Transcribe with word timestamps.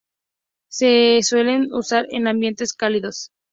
Se 0.67 1.19
suelen 1.21 1.71
usar 1.73 2.07
en 2.09 2.25
ambientes 2.27 2.73
cálidos. 2.73 3.29